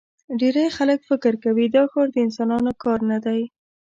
ډېری 0.39 0.65
خلک 0.77 0.99
فکر 1.09 1.33
کوي 1.43 1.65
دا 1.75 1.83
ښار 1.91 2.07
د 2.13 2.17
انسانانو 2.25 2.71
کار 2.83 2.99
نه 3.11 3.17
دی. 3.25 3.41